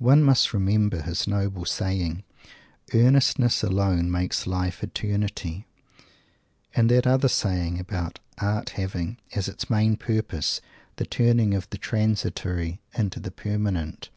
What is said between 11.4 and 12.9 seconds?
of the "Transitory"